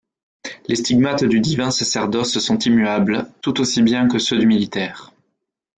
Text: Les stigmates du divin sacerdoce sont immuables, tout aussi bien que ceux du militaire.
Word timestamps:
Les 0.65 0.73
stigmates 0.77 1.25
du 1.25 1.39
divin 1.41 1.69
sacerdoce 1.69 2.39
sont 2.39 2.57
immuables, 2.57 3.27
tout 3.43 3.61
aussi 3.61 3.83
bien 3.83 4.07
que 4.07 4.17
ceux 4.17 4.39
du 4.39 4.47
militaire. 4.47 5.11